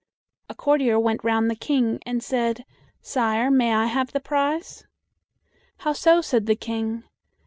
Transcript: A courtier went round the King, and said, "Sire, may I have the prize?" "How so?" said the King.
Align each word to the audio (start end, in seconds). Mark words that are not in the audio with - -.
A 0.49 0.55
courtier 0.55 0.97
went 0.99 1.23
round 1.23 1.47
the 1.47 1.55
King, 1.55 1.99
and 2.07 2.23
said, 2.23 2.65
"Sire, 3.03 3.51
may 3.51 3.71
I 3.75 3.85
have 3.85 4.13
the 4.13 4.19
prize?" 4.19 4.87
"How 5.77 5.93
so?" 5.93 6.21
said 6.21 6.47
the 6.47 6.55
King. 6.55 7.03